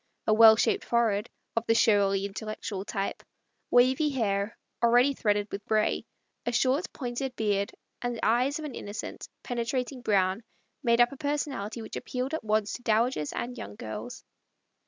[0.25, 3.21] A well shaped forehead— of the showy intel lectual type—
[3.69, 6.07] wavy hair, already threaded with grey,
[6.43, 10.41] a short, pointed beard, and eyes of an innocent, penetrating brown,
[10.81, 14.23] made up a personality which appealed at once to dowagers and young girls.